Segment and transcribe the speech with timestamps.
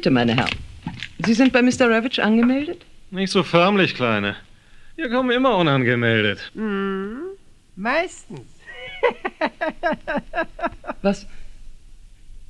[0.00, 0.56] Bitte, meine Herren.
[1.26, 1.90] Sie sind bei Mr.
[1.90, 2.86] Ravage angemeldet?
[3.10, 4.34] Nicht so förmlich, Kleine.
[4.96, 6.50] Wir kommen immer unangemeldet.
[6.54, 7.18] Hm,
[7.76, 8.40] meistens.
[11.02, 11.26] Was?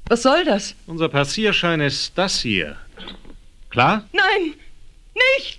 [0.06, 0.76] Was soll das?
[0.86, 2.76] Unser Passierschein ist das hier.
[3.70, 4.04] Klar?
[4.12, 4.54] Nein!
[5.36, 5.58] Nicht!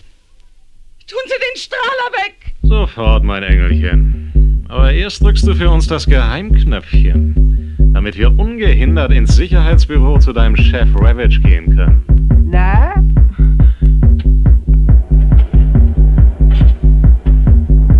[1.07, 2.53] Tun Sie den Strahler weg!
[2.63, 4.65] Sofort, mein Engelchen.
[4.69, 7.60] Aber erst drückst du für uns das Geheimknöpfchen,
[7.93, 12.03] damit wir ungehindert ins Sicherheitsbüro zu deinem Chef Ravage gehen können.
[12.49, 12.93] Na?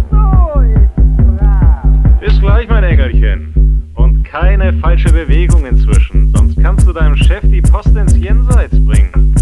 [0.10, 2.20] So ist brav.
[2.20, 3.84] Bis gleich, mein Engelchen.
[3.96, 9.36] Und keine falsche Bewegung inzwischen, sonst kannst du deinem Chef die Post ins Jenseits bringen.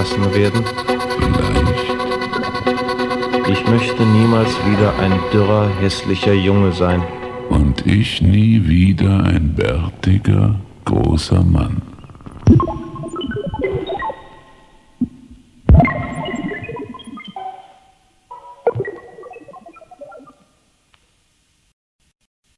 [0.00, 0.64] gelassen werden?
[1.18, 1.90] Vielleicht.
[3.50, 7.02] Ich möchte niemals wieder ein dürrer, hässlicher Junge sein.
[7.48, 9.39] Und ich nie wieder ein